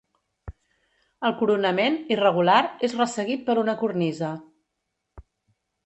[1.29, 2.57] El coronament, irregular,
[2.91, 4.35] és resseguit per una cornisa.